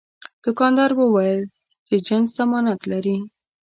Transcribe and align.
دوکاندار 0.43 0.91
وویل 0.95 1.41
چې 1.87 1.95
جنس 2.07 2.29
ضمانت 2.39 2.79
لري. 2.91 3.17